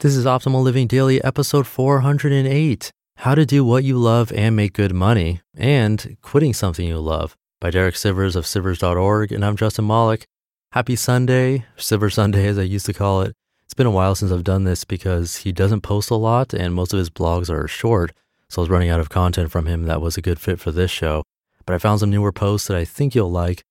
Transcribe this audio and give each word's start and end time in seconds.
This 0.00 0.14
is 0.14 0.26
Optimal 0.26 0.62
Living 0.62 0.86
Daily, 0.86 1.20
episode 1.24 1.66
408 1.66 2.92
How 3.16 3.34
to 3.34 3.44
Do 3.44 3.64
What 3.64 3.82
You 3.82 3.98
Love 3.98 4.30
and 4.30 4.54
Make 4.54 4.74
Good 4.74 4.94
Money, 4.94 5.40
and 5.56 6.16
Quitting 6.22 6.54
Something 6.54 6.86
You 6.86 7.00
Love 7.00 7.36
by 7.60 7.72
Derek 7.72 7.96
Sivers 7.96 8.36
of 8.36 8.44
Sivers.org. 8.44 9.32
And 9.32 9.44
I'm 9.44 9.56
Justin 9.56 9.88
Malik. 9.88 10.28
Happy 10.70 10.94
Sunday, 10.94 11.64
Sivers 11.76 12.12
Sunday, 12.12 12.46
as 12.46 12.60
I 12.60 12.62
used 12.62 12.86
to 12.86 12.92
call 12.92 13.22
it. 13.22 13.34
It's 13.64 13.74
been 13.74 13.88
a 13.88 13.90
while 13.90 14.14
since 14.14 14.30
I've 14.30 14.44
done 14.44 14.62
this 14.62 14.84
because 14.84 15.38
he 15.38 15.50
doesn't 15.50 15.80
post 15.80 16.10
a 16.10 16.14
lot 16.14 16.54
and 16.54 16.74
most 16.74 16.92
of 16.92 17.00
his 17.00 17.10
blogs 17.10 17.50
are 17.50 17.66
short. 17.66 18.12
So 18.48 18.60
I 18.60 18.62
was 18.62 18.70
running 18.70 18.90
out 18.90 19.00
of 19.00 19.08
content 19.08 19.50
from 19.50 19.66
him 19.66 19.86
that 19.86 20.00
was 20.00 20.16
a 20.16 20.22
good 20.22 20.38
fit 20.38 20.60
for 20.60 20.70
this 20.70 20.92
show. 20.92 21.24
But 21.66 21.74
I 21.74 21.78
found 21.78 21.98
some 21.98 22.10
newer 22.10 22.30
posts 22.30 22.68
that 22.68 22.76
I 22.76 22.84
think 22.84 23.16
you'll 23.16 23.32
like. 23.32 23.64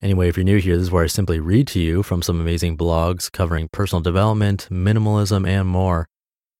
Anyway, 0.00 0.28
if 0.28 0.36
you're 0.36 0.44
new 0.44 0.58
here, 0.58 0.76
this 0.76 0.84
is 0.84 0.90
where 0.92 1.02
I 1.02 1.08
simply 1.08 1.40
read 1.40 1.66
to 1.68 1.80
you 1.80 2.04
from 2.04 2.22
some 2.22 2.40
amazing 2.40 2.76
blogs 2.76 3.30
covering 3.32 3.68
personal 3.68 4.00
development, 4.00 4.68
minimalism, 4.70 5.46
and 5.46 5.66
more. 5.66 6.06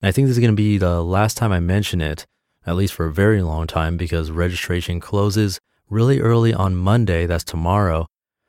And 0.02 0.08
I 0.08 0.12
think 0.12 0.26
this 0.26 0.36
is 0.36 0.40
going 0.40 0.52
to 0.52 0.56
be 0.56 0.76
the 0.76 1.02
last 1.02 1.36
time 1.36 1.52
I 1.52 1.60
mention 1.60 2.00
it, 2.00 2.26
at 2.66 2.74
least 2.74 2.94
for 2.94 3.06
a 3.06 3.12
very 3.12 3.40
long 3.42 3.68
time, 3.68 3.96
because 3.96 4.32
registration 4.32 4.98
closes 4.98 5.60
really 5.88 6.18
early 6.18 6.52
on 6.52 6.74
Monday. 6.74 7.26
That's 7.26 7.44
tomorrow. 7.44 8.08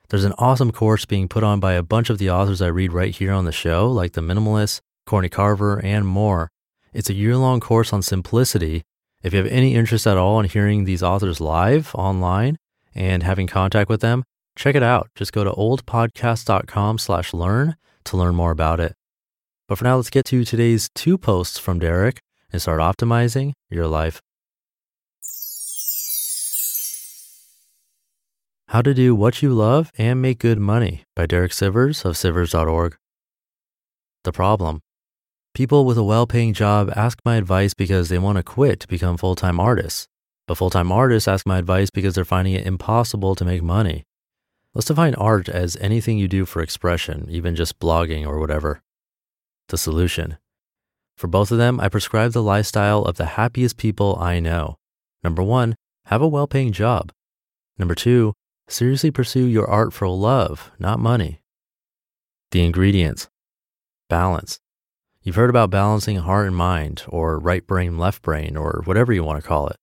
There's 0.09 0.23
an 0.23 0.33
awesome 0.39 0.71
course 0.71 1.05
being 1.05 1.27
put 1.27 1.43
on 1.43 1.59
by 1.59 1.73
a 1.73 1.83
bunch 1.83 2.09
of 2.09 2.17
the 2.17 2.31
authors 2.31 2.59
I 2.59 2.67
read 2.67 2.91
right 2.91 3.15
here 3.15 3.31
on 3.31 3.45
the 3.45 3.51
show, 3.51 3.91
like 3.91 4.13
The 4.13 4.21
Minimalist, 4.21 4.81
Courtney 5.05 5.29
Carver, 5.29 5.79
and 5.85 6.07
more. 6.07 6.49
It's 6.93 7.11
a 7.11 7.13
year 7.13 7.37
long 7.37 7.59
course 7.59 7.93
on 7.93 8.01
simplicity. 8.01 8.81
If 9.21 9.33
you 9.33 9.37
have 9.37 9.51
any 9.51 9.75
interest 9.75 10.07
at 10.07 10.17
all 10.17 10.39
in 10.39 10.47
hearing 10.47 10.85
these 10.85 11.03
authors 11.03 11.39
live 11.39 11.93
online 11.93 12.57
and 12.95 13.21
having 13.21 13.45
contact 13.45 13.87
with 13.87 14.01
them, 14.01 14.23
check 14.55 14.75
it 14.75 14.83
out. 14.83 15.09
Just 15.15 15.33
go 15.33 15.43
to 15.43 15.51
oldpodcast.com 15.51 16.97
slash 16.97 17.33
learn 17.33 17.75
to 18.05 18.17
learn 18.17 18.35
more 18.35 18.51
about 18.51 18.79
it. 18.79 18.95
But 19.67 19.77
for 19.77 19.83
now, 19.83 19.97
let's 19.97 20.09
get 20.09 20.25
to 20.25 20.43
today's 20.43 20.89
two 20.95 21.17
posts 21.17 21.59
from 21.59 21.79
Derek 21.79 22.21
and 22.51 22.61
start 22.61 22.79
optimizing 22.79 23.53
your 23.69 23.87
life. 23.87 24.21
How 28.69 28.81
to 28.83 28.93
Do 28.93 29.15
What 29.15 29.41
You 29.41 29.51
Love 29.51 29.91
and 29.97 30.21
Make 30.21 30.39
Good 30.39 30.59
Money 30.59 31.03
by 31.15 31.25
Derek 31.25 31.51
Sivers 31.51 32.05
of 32.05 32.15
Sivers.org. 32.15 32.95
The 34.23 34.31
problem. 34.31 34.81
People 35.55 35.85
with 35.85 35.97
a 35.97 36.03
well 36.03 36.27
paying 36.27 36.53
job 36.53 36.91
ask 36.95 37.19
my 37.25 37.37
advice 37.37 37.73
because 37.73 38.09
they 38.09 38.19
want 38.19 38.37
to 38.37 38.43
quit 38.43 38.79
to 38.81 38.87
become 38.87 39.17
full 39.17 39.35
time 39.35 39.59
artists. 39.59 40.07
But 40.47 40.57
full 40.57 40.69
time 40.69 40.91
artists 40.91 41.27
ask 41.27 41.45
my 41.45 41.57
advice 41.57 41.89
because 41.89 42.15
they're 42.15 42.25
finding 42.25 42.53
it 42.53 42.67
impossible 42.67 43.35
to 43.35 43.45
make 43.45 43.63
money. 43.63 44.03
Let's 44.79 44.87
define 44.87 45.15
art 45.15 45.49
as 45.49 45.75
anything 45.81 46.17
you 46.17 46.29
do 46.29 46.45
for 46.45 46.61
expression, 46.61 47.27
even 47.29 47.53
just 47.53 47.79
blogging 47.79 48.25
or 48.25 48.39
whatever. 48.39 48.81
The 49.67 49.77
solution. 49.77 50.37
For 51.17 51.27
both 51.27 51.51
of 51.51 51.57
them, 51.57 51.81
I 51.81 51.89
prescribe 51.89 52.31
the 52.31 52.41
lifestyle 52.41 53.03
of 53.03 53.17
the 53.17 53.35
happiest 53.35 53.75
people 53.75 54.17
I 54.21 54.39
know. 54.39 54.77
Number 55.21 55.43
one, 55.43 55.75
have 56.05 56.21
a 56.21 56.29
well 56.29 56.47
paying 56.47 56.71
job. 56.71 57.11
Number 57.77 57.93
two, 57.93 58.31
seriously 58.69 59.11
pursue 59.11 59.47
your 59.47 59.69
art 59.69 59.91
for 59.91 60.07
love, 60.07 60.71
not 60.79 60.97
money. 60.97 61.41
The 62.51 62.63
ingredients 62.63 63.27
balance. 64.07 64.61
You've 65.21 65.35
heard 65.35 65.49
about 65.49 65.71
balancing 65.71 66.19
heart 66.19 66.47
and 66.47 66.55
mind, 66.55 67.03
or 67.09 67.37
right 67.37 67.67
brain, 67.67 67.97
left 67.97 68.21
brain, 68.21 68.55
or 68.55 68.83
whatever 68.85 69.11
you 69.11 69.25
want 69.25 69.43
to 69.43 69.45
call 69.45 69.67
it. 69.67 69.75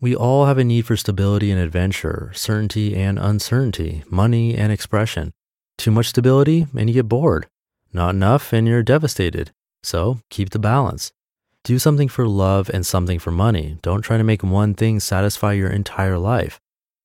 We 0.00 0.14
all 0.14 0.46
have 0.46 0.58
a 0.58 0.64
need 0.64 0.86
for 0.86 0.96
stability 0.96 1.50
and 1.50 1.60
adventure, 1.60 2.30
certainty 2.34 2.94
and 2.94 3.18
uncertainty, 3.18 4.04
money 4.10 4.54
and 4.54 4.72
expression. 4.72 5.32
Too 5.78 5.90
much 5.90 6.08
stability 6.08 6.66
and 6.76 6.88
you 6.88 6.94
get 6.94 7.08
bored. 7.08 7.46
Not 7.92 8.14
enough 8.14 8.52
and 8.52 8.66
you're 8.66 8.82
devastated. 8.82 9.52
So 9.82 10.20
keep 10.30 10.50
the 10.50 10.58
balance. 10.58 11.12
Do 11.62 11.78
something 11.78 12.08
for 12.08 12.28
love 12.28 12.70
and 12.74 12.84
something 12.84 13.18
for 13.18 13.30
money. 13.30 13.78
Don't 13.80 14.02
try 14.02 14.18
to 14.18 14.24
make 14.24 14.42
one 14.42 14.74
thing 14.74 15.00
satisfy 15.00 15.52
your 15.52 15.70
entire 15.70 16.18
life. 16.18 16.60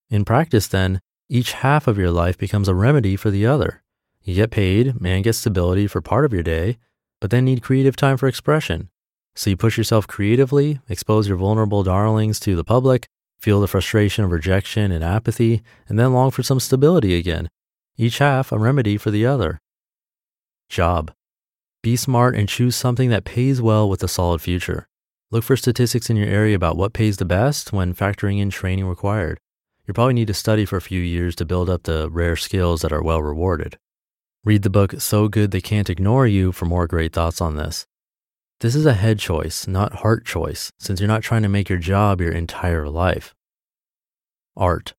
In 0.09 0.25
practice, 0.25 0.67
then, 0.67 0.99
each 1.29 1.53
half 1.53 1.87
of 1.87 1.97
your 1.97 2.11
life 2.11 2.37
becomes 2.37 2.67
a 2.67 2.75
remedy 2.75 3.15
for 3.15 3.29
the 3.29 3.45
other. 3.45 3.83
You 4.23 4.35
get 4.35 4.51
paid 4.51 4.95
and 5.01 5.23
get 5.23 5.33
stability 5.33 5.87
for 5.87 6.01
part 6.01 6.25
of 6.25 6.33
your 6.33 6.43
day, 6.43 6.77
but 7.21 7.29
then 7.29 7.45
need 7.45 7.61
creative 7.61 7.95
time 7.95 8.17
for 8.17 8.27
expression. 8.27 8.89
So 9.35 9.49
you 9.49 9.57
push 9.57 9.77
yourself 9.77 10.07
creatively, 10.07 10.79
expose 10.89 11.27
your 11.27 11.37
vulnerable 11.37 11.83
darlings 11.83 12.39
to 12.41 12.55
the 12.55 12.63
public, 12.63 13.07
feel 13.39 13.61
the 13.61 13.67
frustration 13.67 14.25
of 14.25 14.31
rejection 14.31 14.91
and 14.91 15.03
apathy, 15.03 15.61
and 15.87 15.97
then 15.97 16.13
long 16.13 16.31
for 16.31 16.43
some 16.43 16.59
stability 16.59 17.15
again. 17.15 17.49
Each 17.97 18.17
half 18.17 18.51
a 18.51 18.57
remedy 18.57 18.97
for 18.97 19.11
the 19.11 19.25
other. 19.25 19.59
Job. 20.69 21.11
Be 21.81 21.95
smart 21.95 22.35
and 22.35 22.49
choose 22.49 22.75
something 22.75 23.09
that 23.09 23.23
pays 23.23 23.61
well 23.61 23.89
with 23.89 24.03
a 24.03 24.07
solid 24.07 24.41
future. 24.41 24.87
Look 25.31 25.43
for 25.43 25.55
statistics 25.55 26.09
in 26.09 26.17
your 26.17 26.27
area 26.27 26.55
about 26.55 26.75
what 26.75 26.93
pays 26.93 27.17
the 27.17 27.25
best 27.25 27.71
when 27.71 27.93
factoring 27.93 28.39
in 28.41 28.49
training 28.49 28.87
required. 28.87 29.39
You 29.87 29.93
probably 29.93 30.13
need 30.13 30.27
to 30.27 30.33
study 30.33 30.65
for 30.65 30.77
a 30.77 30.81
few 30.81 31.01
years 31.01 31.35
to 31.35 31.45
build 31.45 31.69
up 31.69 31.83
the 31.83 32.09
rare 32.09 32.35
skills 32.35 32.81
that 32.81 32.91
are 32.91 33.01
well 33.01 33.21
rewarded. 33.21 33.77
Read 34.43 34.63
the 34.63 34.69
book 34.69 34.99
So 34.99 35.27
Good 35.27 35.51
They 35.51 35.61
Can't 35.61 35.89
Ignore 35.89 36.27
You 36.27 36.51
for 36.51 36.65
more 36.65 36.87
great 36.87 37.13
thoughts 37.13 37.41
on 37.41 37.55
this. 37.55 37.85
This 38.61 38.75
is 38.75 38.85
a 38.85 38.93
head 38.93 39.19
choice, 39.19 39.67
not 39.67 39.99
heart 39.99 40.25
choice, 40.25 40.69
since 40.77 40.99
you're 40.99 41.07
not 41.07 41.23
trying 41.23 41.43
to 41.43 41.47
make 41.47 41.69
your 41.69 41.77
job 41.77 42.19
your 42.19 42.33
entire 42.33 42.89
life. 42.89 43.33
Art. 44.57 44.93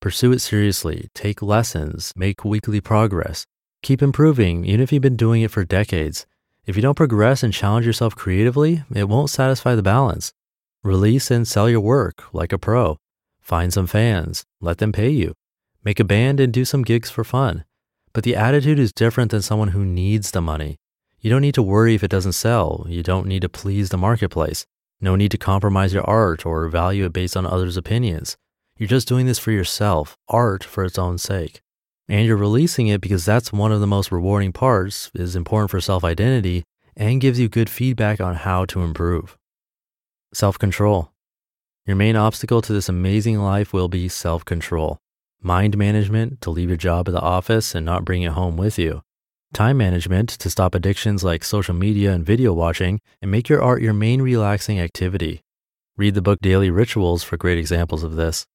Pursue 0.00 0.32
it 0.32 0.40
seriously, 0.40 1.06
take 1.14 1.40
lessons, 1.40 2.12
make 2.16 2.44
weekly 2.44 2.80
progress. 2.80 3.46
Keep 3.84 4.02
improving, 4.02 4.64
even 4.64 4.80
if 4.80 4.92
you've 4.92 5.00
been 5.00 5.14
doing 5.14 5.42
it 5.42 5.52
for 5.52 5.64
decades. 5.64 6.26
If 6.66 6.74
you 6.74 6.82
don't 6.82 6.96
progress 6.96 7.44
and 7.44 7.54
challenge 7.54 7.86
yourself 7.86 8.16
creatively, 8.16 8.82
it 8.92 9.08
won't 9.08 9.30
satisfy 9.30 9.76
the 9.76 9.82
balance. 9.82 10.32
Release 10.82 11.30
and 11.30 11.46
sell 11.46 11.70
your 11.70 11.80
work 11.80 12.24
like 12.34 12.52
a 12.52 12.58
pro. 12.58 12.96
Find 13.40 13.72
some 13.72 13.86
fans, 13.86 14.42
let 14.60 14.78
them 14.78 14.90
pay 14.90 15.10
you. 15.10 15.34
Make 15.84 16.00
a 16.00 16.04
band 16.04 16.40
and 16.40 16.52
do 16.52 16.64
some 16.64 16.82
gigs 16.82 17.10
for 17.10 17.22
fun. 17.22 17.64
But 18.12 18.24
the 18.24 18.34
attitude 18.34 18.80
is 18.80 18.92
different 18.92 19.30
than 19.30 19.42
someone 19.42 19.68
who 19.68 19.84
needs 19.84 20.32
the 20.32 20.40
money. 20.42 20.78
You 21.28 21.34
don't 21.34 21.42
need 21.42 21.56
to 21.56 21.62
worry 21.62 21.94
if 21.94 22.02
it 22.02 22.10
doesn't 22.10 22.32
sell. 22.32 22.86
You 22.88 23.02
don't 23.02 23.26
need 23.26 23.42
to 23.42 23.50
please 23.50 23.90
the 23.90 23.98
marketplace. 23.98 24.64
No 24.98 25.14
need 25.14 25.30
to 25.32 25.36
compromise 25.36 25.92
your 25.92 26.08
art 26.08 26.46
or 26.46 26.66
value 26.68 27.04
it 27.04 27.12
based 27.12 27.36
on 27.36 27.44
others' 27.44 27.76
opinions. 27.76 28.38
You're 28.78 28.88
just 28.88 29.06
doing 29.06 29.26
this 29.26 29.38
for 29.38 29.50
yourself, 29.50 30.16
art 30.30 30.64
for 30.64 30.86
its 30.86 30.98
own 30.98 31.18
sake. 31.18 31.60
And 32.08 32.26
you're 32.26 32.38
releasing 32.38 32.88
it 32.88 33.02
because 33.02 33.26
that's 33.26 33.52
one 33.52 33.72
of 33.72 33.80
the 33.80 33.86
most 33.86 34.10
rewarding 34.10 34.52
parts, 34.52 35.10
is 35.14 35.36
important 35.36 35.70
for 35.70 35.82
self-identity, 35.82 36.64
and 36.96 37.20
gives 37.20 37.38
you 37.38 37.50
good 37.50 37.68
feedback 37.68 38.22
on 38.22 38.36
how 38.36 38.64
to 38.64 38.80
improve. 38.80 39.36
Self-control. 40.32 41.12
Your 41.84 41.96
main 41.96 42.16
obstacle 42.16 42.62
to 42.62 42.72
this 42.72 42.88
amazing 42.88 43.36
life 43.36 43.74
will 43.74 43.88
be 43.88 44.08
self-control. 44.08 44.96
Mind 45.42 45.76
management 45.76 46.40
to 46.40 46.48
leave 46.48 46.70
your 46.70 46.78
job 46.78 47.06
at 47.06 47.12
the 47.12 47.20
office 47.20 47.74
and 47.74 47.84
not 47.84 48.06
bring 48.06 48.22
it 48.22 48.32
home 48.32 48.56
with 48.56 48.78
you 48.78 49.02
time 49.52 49.76
management 49.76 50.28
to 50.28 50.50
stop 50.50 50.74
addictions 50.74 51.24
like 51.24 51.42
social 51.42 51.74
media 51.74 52.12
and 52.12 52.24
video 52.24 52.52
watching, 52.52 53.00
and 53.22 53.30
make 53.30 53.48
your 53.48 53.62
art 53.62 53.82
your 53.82 53.94
main 53.94 54.22
relaxing 54.22 54.78
activity. 54.78 55.40
Read 55.96 56.14
the 56.14 56.22
book 56.22 56.38
Daily 56.40 56.70
Rituals 56.70 57.24
for 57.24 57.36
great 57.36 57.58
examples 57.58 58.04
of 58.04 58.16
this. 58.16 58.46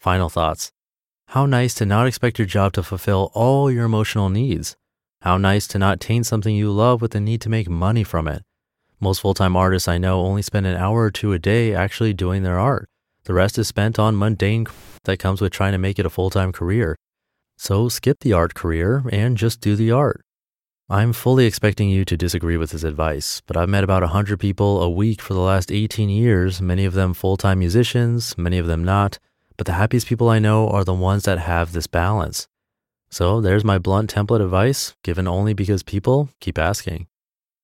Final 0.00 0.28
thoughts. 0.28 0.70
How 1.28 1.46
nice 1.46 1.74
to 1.74 1.86
not 1.86 2.06
expect 2.06 2.38
your 2.38 2.46
job 2.46 2.72
to 2.74 2.82
fulfill 2.82 3.30
all 3.34 3.70
your 3.70 3.84
emotional 3.84 4.28
needs. 4.28 4.76
How 5.22 5.38
nice 5.38 5.66
to 5.68 5.78
not 5.78 6.00
taint 6.00 6.26
something 6.26 6.54
you 6.54 6.70
love 6.70 7.00
with 7.00 7.12
the 7.12 7.20
need 7.20 7.40
to 7.40 7.48
make 7.48 7.68
money 7.68 8.04
from 8.04 8.28
it. 8.28 8.42
Most 9.00 9.20
full 9.20 9.34
time 9.34 9.56
artists 9.56 9.88
I 9.88 9.98
know 9.98 10.20
only 10.20 10.42
spend 10.42 10.66
an 10.66 10.76
hour 10.76 11.02
or 11.02 11.10
two 11.10 11.32
a 11.32 11.38
day 11.38 11.74
actually 11.74 12.12
doing 12.12 12.42
their 12.42 12.58
art. 12.58 12.88
The 13.24 13.34
rest 13.34 13.58
is 13.58 13.66
spent 13.66 13.98
on 13.98 14.16
mundane 14.16 14.66
that 15.04 15.18
comes 15.18 15.40
with 15.40 15.52
trying 15.52 15.72
to 15.72 15.78
make 15.78 15.98
it 15.98 16.06
a 16.06 16.10
full 16.10 16.30
time 16.30 16.52
career. 16.52 16.96
So 17.56 17.88
skip 17.88 18.20
the 18.20 18.32
art 18.32 18.54
career 18.54 19.04
and 19.10 19.36
just 19.36 19.60
do 19.60 19.76
the 19.76 19.90
art. 19.90 20.22
I'm 20.88 21.12
fully 21.12 21.46
expecting 21.46 21.88
you 21.88 22.04
to 22.04 22.16
disagree 22.16 22.56
with 22.56 22.70
this 22.70 22.84
advice, 22.84 23.42
but 23.46 23.56
I've 23.56 23.68
met 23.68 23.82
about 23.82 24.02
100 24.02 24.38
people 24.38 24.80
a 24.82 24.88
week 24.88 25.20
for 25.20 25.34
the 25.34 25.40
last 25.40 25.72
18 25.72 26.08
years, 26.08 26.62
many 26.62 26.84
of 26.84 26.94
them 26.94 27.12
full 27.12 27.36
time 27.36 27.58
musicians, 27.58 28.38
many 28.38 28.58
of 28.58 28.66
them 28.66 28.84
not. 28.84 29.18
But 29.56 29.66
the 29.66 29.72
happiest 29.72 30.06
people 30.06 30.28
I 30.28 30.38
know 30.38 30.68
are 30.68 30.84
the 30.84 30.94
ones 30.94 31.24
that 31.24 31.38
have 31.38 31.72
this 31.72 31.86
balance. 31.86 32.46
So 33.10 33.40
there's 33.40 33.64
my 33.64 33.78
blunt 33.78 34.14
template 34.14 34.44
advice, 34.44 34.94
given 35.02 35.26
only 35.26 35.54
because 35.54 35.82
people 35.82 36.28
keep 36.40 36.58
asking. 36.58 37.08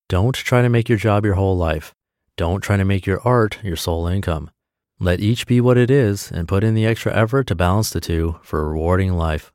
Don't 0.09 0.35
try 0.35 0.63
to 0.63 0.69
make 0.69 0.89
your 0.89 0.99
job 0.99 1.25
your 1.25 1.35
whole 1.35 1.57
life. 1.57 1.95
Don't 2.37 2.61
try 2.61 2.77
to 2.77 2.85
make 2.85 3.07
your 3.07 3.21
art 3.27 3.59
your 3.63 3.77
sole 3.77 4.07
income. 4.07 4.51
Let 4.99 5.21
each 5.21 5.47
be 5.47 5.61
what 5.61 5.79
it 5.79 5.91
is 5.91 6.31
and 6.33 6.49
put 6.49 6.65
in 6.65 6.75
the 6.75 6.87
extra 6.87 7.15
effort 7.15 7.47
to 7.49 7.55
balance 7.55 7.91
the 7.91 8.01
two 8.01 8.41
for 8.43 8.63
a 8.63 8.69
rewarding 8.69 9.13
life. 9.13 9.52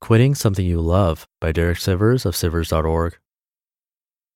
Quitting 0.00 0.34
Something 0.34 0.64
You 0.64 0.80
Love 0.80 1.28
by 1.40 1.52
Derek 1.52 1.78
Sivers 1.78 2.24
of 2.24 2.34
Sivers.org. 2.34 3.18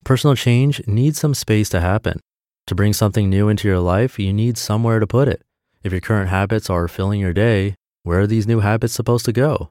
Personal 0.05 0.37
change 0.37 0.87
needs 0.87 1.19
some 1.19 1.35
space 1.35 1.69
to 1.71 1.81
happen. 1.81 2.21
To 2.67 2.75
bring 2.75 2.93
something 2.93 3.29
new 3.29 3.49
into 3.49 3.67
your 3.67 3.81
life, 3.81 4.19
you 4.19 4.33
need 4.33 4.59
somewhere 4.59 5.01
to 5.01 5.07
put 5.07 5.27
it. 5.27 5.43
If 5.83 5.91
your 5.91 6.03
current 6.03 6.29
habits 6.29 6.69
are 6.69 6.87
filling 6.87 7.19
your 7.19 7.33
day, 7.33 7.75
where 8.03 8.21
are 8.21 8.27
these 8.27 8.47
new 8.47 8.61
habits 8.61 8.93
supposed 8.93 9.25
to 9.25 9.33
go? 9.33 9.71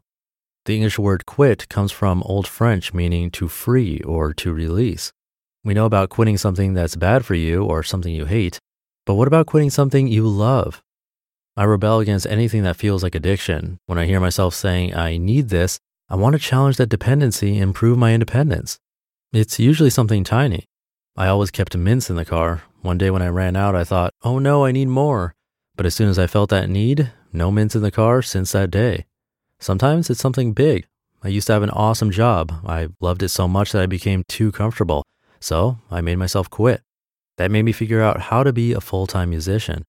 The 0.66 0.75
English 0.75 0.98
word 0.98 1.25
quit 1.25 1.69
comes 1.69 1.92
from 1.92 2.24
Old 2.24 2.48
French 2.48 2.94
meaning 2.94 3.30
to 3.31 3.48
free 3.48 4.01
or 4.01 4.34
to 4.34 4.51
release. 4.51 5.12
We 5.63 5.75
know 5.75 5.86
about 5.86 6.10
quitting 6.10 6.38
something 6.38 6.74
that's 6.74 6.95
bad 6.95 7.24
for 7.24 7.36
you 7.36 7.63
or 7.63 7.84
something 7.84 8.13
you 8.13 8.25
hate, 8.25 8.60
but 9.06 9.13
what 9.13 9.28
about 9.28 9.45
quitting 9.45 9.69
something 9.69 10.07
you 10.07 10.28
love? 10.28 10.81
I 11.55 11.65
rebel 11.65 12.00
against 12.00 12.25
anything 12.25 12.63
that 12.63 12.77
feels 12.77 13.03
like 13.03 13.13
addiction. 13.13 13.77
When 13.85 14.00
I 14.00 14.07
hear 14.07 14.19
myself 14.19 14.55
saying, 14.55 14.95
I 14.95 15.17
need 15.17 15.50
this, 15.50 15.79
I 16.09 16.15
want 16.15 16.33
to 16.33 16.39
challenge 16.39 16.77
that 16.77 16.89
dependency 16.89 17.59
and 17.59 17.75
prove 17.75 17.97
my 17.97 18.13
independence. 18.13 18.79
It's 19.31 19.59
usually 19.59 19.91
something 19.91 20.23
tiny. 20.23 20.65
I 21.15 21.27
always 21.27 21.51
kept 21.51 21.77
mints 21.77 22.09
in 22.09 22.15
the 22.15 22.25
car. 22.25 22.63
One 22.81 22.97
day 22.97 23.11
when 23.11 23.21
I 23.21 23.27
ran 23.27 23.55
out, 23.55 23.75
I 23.75 23.83
thought, 23.83 24.13
oh 24.23 24.39
no, 24.39 24.65
I 24.65 24.71
need 24.71 24.88
more. 24.88 25.35
But 25.75 25.85
as 25.85 25.94
soon 25.94 26.09
as 26.09 26.17
I 26.17 26.25
felt 26.25 26.50
that 26.50 26.69
need, 26.69 27.11
no 27.31 27.51
mints 27.51 27.75
in 27.75 27.83
the 27.83 27.91
car 27.91 28.23
since 28.23 28.51
that 28.53 28.71
day. 28.71 29.06
Sometimes 29.59 30.09
it's 30.09 30.19
something 30.19 30.53
big. 30.53 30.88
I 31.21 31.27
used 31.27 31.47
to 31.47 31.53
have 31.53 31.63
an 31.63 31.69
awesome 31.69 32.09
job. 32.09 32.51
I 32.65 32.89
loved 32.99 33.21
it 33.21 33.29
so 33.29 33.47
much 33.47 33.71
that 33.71 33.81
I 33.81 33.85
became 33.85 34.23
too 34.27 34.51
comfortable. 34.51 35.03
So 35.39 35.77
I 35.91 36.01
made 36.01 36.17
myself 36.17 36.49
quit. 36.49 36.81
That 37.38 37.51
made 37.51 37.63
me 37.63 37.71
figure 37.73 38.01
out 38.01 38.21
how 38.21 38.44
to 38.44 38.51
be 38.51 38.73
a 38.73 38.81
full 38.81 39.06
time 39.06 39.29
musician. 39.29 39.85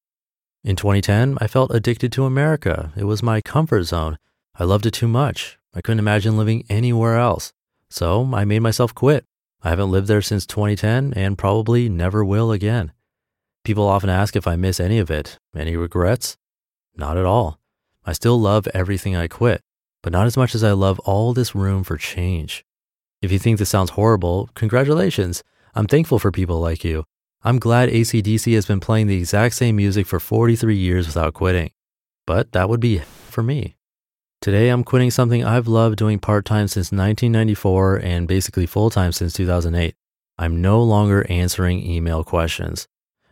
In 0.64 0.76
2010, 0.76 1.37
I 1.43 1.46
felt 1.46 1.75
addicted 1.75 2.11
to 2.12 2.25
America. 2.25 2.90
It 2.96 3.05
was 3.05 3.22
my 3.22 3.43
comfort 3.43 3.82
zone. 3.82 4.16
I 4.55 4.64
loved 4.64 4.87
it 4.87 4.93
too 4.93 5.06
much. 5.06 5.58
I 5.75 5.82
couldn't 5.82 5.99
imagine 5.99 6.38
living 6.38 6.64
anywhere 6.70 7.19
else. 7.19 7.52
So 7.90 8.31
I 8.32 8.46
made 8.46 8.61
myself 8.61 8.94
quit. 8.94 9.26
I 9.62 9.69
haven't 9.69 9.90
lived 9.90 10.08
there 10.08 10.22
since 10.22 10.46
2010 10.46 11.12
and 11.14 11.37
probably 11.37 11.90
never 11.90 12.25
will 12.25 12.50
again. 12.50 12.93
People 13.62 13.87
often 13.87 14.08
ask 14.08 14.37
if 14.37 14.46
I 14.46 14.56
miss 14.56 14.81
any 14.81 14.99
of 14.99 15.11
it. 15.11 15.38
Any 15.55 15.76
regrets? 15.76 16.38
Not 16.96 17.19
at 17.19 17.26
all. 17.26 17.60
I 18.06 18.14
still 18.14 18.40
love 18.40 18.67
everything 18.72 19.14
I 19.14 19.28
quit, 19.28 19.60
but 20.02 20.14
not 20.14 20.26
as 20.26 20.37
much 20.37 20.55
as 20.55 20.64
I 20.64 20.72
love 20.72 20.99
all 21.00 21.34
this 21.34 21.55
room 21.55 21.84
for 21.84 21.99
change. 21.99 22.64
If 23.20 23.31
you 23.31 23.38
think 23.38 23.58
this 23.58 23.69
sounds 23.69 23.90
horrible, 23.90 24.49
congratulations. 24.55 25.44
I'm 25.75 25.87
thankful 25.87 26.19
for 26.19 26.32
people 26.32 26.58
like 26.58 26.84
you. 26.84 27.05
I'm 27.46 27.58
glad 27.58 27.91
ACDC 27.91 28.55
has 28.55 28.64
been 28.64 28.81
playing 28.81 29.06
the 29.06 29.19
exact 29.19 29.55
same 29.55 29.76
music 29.76 30.06
for 30.06 30.19
43 30.19 30.75
years 30.75 31.06
without 31.06 31.35
quitting. 31.35 31.73
But 32.26 32.52
that 32.52 32.70
would 32.70 32.81
be 32.81 33.00
for 33.00 33.43
me. 33.43 33.76
Today, 34.41 34.70
I'm 34.70 34.82
quitting 34.82 35.11
something 35.11 35.44
I've 35.44 35.69
loved 35.69 35.99
doing 35.99 36.19
part 36.19 36.46
time 36.46 36.69
since 36.69 36.91
1994 36.91 37.96
and 37.96 38.26
basically 38.26 38.64
full 38.64 38.88
time 38.88 39.12
since 39.12 39.35
2008. 39.35 39.94
I'm 40.38 40.62
no 40.62 40.82
longer 40.82 41.26
answering 41.29 41.85
email 41.85 42.25
questions. 42.25 42.88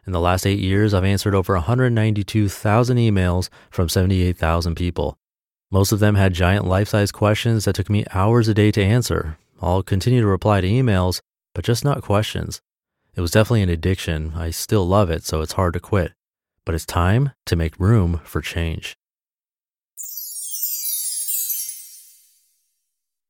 In 0.07 0.13
the 0.13 0.21
last 0.21 0.47
eight 0.47 0.59
years, 0.59 0.93
I've 0.93 1.05
answered 1.05 1.35
over 1.35 1.55
192,000 1.55 2.99
emails 2.99 3.49
from 3.71 3.89
78,000 3.89 4.75
people. 4.75 5.17
Most 5.71 5.91
of 5.91 6.01
them 6.01 6.17
had 6.17 6.35
giant 6.35 6.67
life 6.67 6.89
size 6.89 7.13
questions 7.13 7.65
that 7.65 7.77
took 7.77 7.89
me 7.89 8.05
hours 8.13 8.47
a 8.47 8.53
day 8.53 8.71
to 8.73 8.85
answer. 8.85 9.39
I'll 9.63 9.83
continue 9.83 10.21
to 10.21 10.27
reply 10.27 10.61
to 10.61 10.69
emails, 10.69 11.23
but 11.55 11.65
just 11.65 11.83
not 11.83 12.03
questions. 12.03 12.61
It 13.15 13.21
was 13.21 13.31
definitely 13.31 13.63
an 13.63 13.69
addiction. 13.69 14.33
I 14.35 14.51
still 14.51 14.87
love 14.87 15.11
it, 15.11 15.25
so 15.25 15.43
it's 15.43 15.53
hard 15.53 15.75
to 15.75 15.81
quit. 15.81 16.13
But 16.65 16.75
it's 16.75 16.87
time 16.87 17.33
to 17.47 17.57
make 17.57 17.79
room 17.79 18.21
for 18.25 18.41
change. 18.41 18.97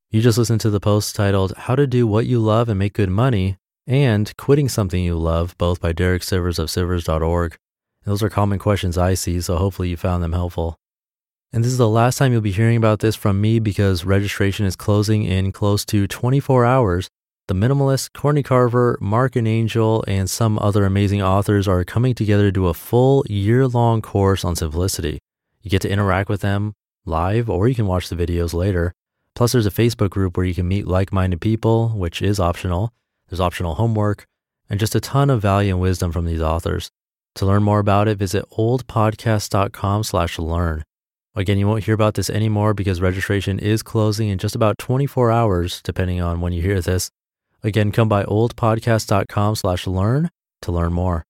You 0.09 0.21
just 0.21 0.37
listened 0.37 0.61
to 0.61 0.69
the 0.69 0.79
post 0.79 1.15
titled 1.15 1.53
How 1.57 1.75
to 1.75 1.87
Do 1.87 2.05
What 2.05 2.27
You 2.27 2.39
Love 2.39 2.69
and 2.69 2.77
Make 2.77 2.93
Good 2.93 3.09
Money 3.09 3.57
and 3.87 4.31
Quitting 4.37 4.69
Something 4.69 5.03
You 5.03 5.17
Love, 5.17 5.57
both 5.57 5.81
by 5.81 5.91
Derek 5.91 6.21
Sivers 6.21 6.59
of 6.59 6.69
Sivers.org. 6.69 7.57
Those 8.05 8.21
are 8.21 8.29
common 8.29 8.59
questions 8.59 8.97
I 8.97 9.15
see, 9.15 9.41
so 9.41 9.57
hopefully 9.57 9.89
you 9.89 9.97
found 9.97 10.23
them 10.23 10.33
helpful. 10.33 10.77
And 11.51 11.63
this 11.63 11.71
is 11.71 11.77
the 11.77 11.89
last 11.89 12.17
time 12.17 12.31
you'll 12.31 12.41
be 12.41 12.51
hearing 12.51 12.77
about 12.77 12.99
this 12.99 13.15
from 13.15 13.41
me 13.41 13.59
because 13.59 14.05
registration 14.05 14.65
is 14.65 14.75
closing 14.75 15.23
in 15.23 15.51
close 15.51 15.83
to 15.85 16.07
24 16.07 16.63
hours. 16.63 17.09
The 17.47 17.53
Minimalist, 17.53 18.13
Courtney 18.13 18.41
Carver, 18.41 18.97
Mark 19.01 19.35
and 19.35 19.45
Angel, 19.45 20.01
and 20.07 20.29
some 20.29 20.57
other 20.59 20.85
amazing 20.85 21.21
authors 21.21 21.67
are 21.67 21.83
coming 21.83 22.15
together 22.15 22.43
to 22.43 22.51
do 22.53 22.67
a 22.67 22.73
full 22.73 23.25
year 23.27 23.67
long 23.67 24.01
course 24.01 24.45
on 24.45 24.55
simplicity. 24.55 25.19
You 25.61 25.69
get 25.69 25.81
to 25.81 25.89
interact 25.89 26.29
with 26.29 26.39
them 26.39 26.71
live, 27.05 27.49
or 27.49 27.67
you 27.67 27.75
can 27.75 27.85
watch 27.85 28.07
the 28.07 28.15
videos 28.15 28.53
later. 28.53 28.93
Plus, 29.35 29.51
there's 29.51 29.65
a 29.65 29.71
Facebook 29.71 30.09
group 30.09 30.37
where 30.37 30.45
you 30.45 30.55
can 30.55 30.69
meet 30.69 30.87
like 30.87 31.11
minded 31.11 31.41
people, 31.41 31.89
which 31.89 32.21
is 32.21 32.39
optional. 32.39 32.93
There's 33.27 33.41
optional 33.41 33.75
homework 33.75 34.25
and 34.69 34.79
just 34.79 34.95
a 34.95 35.01
ton 35.01 35.29
of 35.29 35.41
value 35.41 35.73
and 35.73 35.81
wisdom 35.81 36.13
from 36.13 36.23
these 36.23 36.41
authors. 36.41 36.91
To 37.35 37.45
learn 37.45 37.63
more 37.63 37.79
about 37.79 38.07
it, 38.07 38.17
visit 38.17 38.45
oldpodcast.com 38.51 40.03
slash 40.03 40.39
learn. 40.39 40.83
Again, 41.35 41.57
you 41.57 41.67
won't 41.67 41.83
hear 41.83 41.95
about 41.95 42.13
this 42.13 42.29
anymore 42.29 42.73
because 42.73 43.01
registration 43.01 43.59
is 43.59 43.83
closing 43.83 44.29
in 44.29 44.37
just 44.37 44.55
about 44.55 44.77
24 44.77 45.29
hours, 45.29 45.81
depending 45.81 46.21
on 46.21 46.39
when 46.39 46.53
you 46.53 46.61
hear 46.61 46.79
this. 46.79 47.11
Again, 47.63 47.91
come 47.91 48.09
by 48.09 48.23
oldpodcast.com 48.23 49.55
slash 49.55 49.87
learn 49.87 50.29
to 50.61 50.71
learn 50.71 50.93
more. 50.93 51.23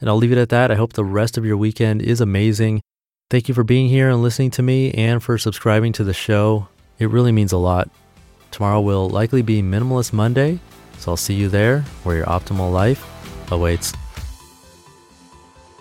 And 0.00 0.08
I'll 0.08 0.16
leave 0.16 0.32
it 0.32 0.38
at 0.38 0.48
that. 0.50 0.70
I 0.70 0.74
hope 0.74 0.94
the 0.94 1.04
rest 1.04 1.36
of 1.36 1.44
your 1.44 1.56
weekend 1.56 2.02
is 2.02 2.20
amazing. 2.20 2.82
Thank 3.30 3.48
you 3.48 3.54
for 3.54 3.64
being 3.64 3.88
here 3.88 4.08
and 4.08 4.22
listening 4.22 4.50
to 4.52 4.62
me 4.62 4.90
and 4.92 5.22
for 5.22 5.36
subscribing 5.36 5.92
to 5.94 6.04
the 6.04 6.14
show. 6.14 6.68
It 6.98 7.10
really 7.10 7.32
means 7.32 7.52
a 7.52 7.58
lot. 7.58 7.90
Tomorrow 8.50 8.80
will 8.80 9.08
likely 9.08 9.42
be 9.42 9.62
Minimalist 9.62 10.12
Monday, 10.12 10.60
so 10.98 11.12
I'll 11.12 11.16
see 11.16 11.34
you 11.34 11.48
there 11.48 11.80
where 12.04 12.16
your 12.16 12.26
optimal 12.26 12.72
life 12.72 13.04
awaits. 13.50 13.92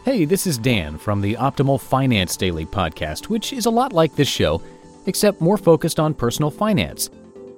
Hey, 0.03 0.25
this 0.25 0.45
is 0.45 0.57
Dan 0.57 0.97
from 0.97 1.21
the 1.21 1.35
Optimal 1.35 1.79
Finance 1.79 2.35
Daily 2.37 2.65
podcast, 2.65 3.25
which 3.25 3.53
is 3.53 3.65
a 3.65 3.71
lot 3.71 3.93
like 3.93 4.15
this 4.15 4.27
show, 4.27 4.61
except 5.05 5.41
more 5.41 5.57
focused 5.57 5.99
on 5.99 6.13
personal 6.13 6.51
finance. 6.51 7.09